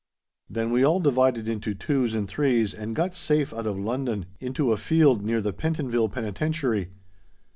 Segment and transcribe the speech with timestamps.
[0.49, 4.71] Then we all divided into twos and threes, and got safe out of London, into
[4.71, 6.89] a field near the Pentonville Penitentiary.